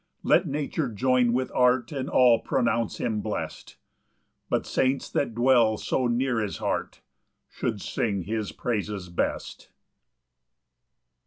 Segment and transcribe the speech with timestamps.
[0.23, 3.77] 16 Let nature join with art, And all pronounce him blest;
[4.49, 7.01] But saints that dwell so near his heart,
[7.49, 9.69] Should sing his praises best.